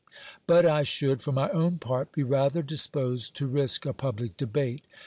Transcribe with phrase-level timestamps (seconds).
[0.47, 4.83] But I should, for my own part, be rather disposed to risk a public debate.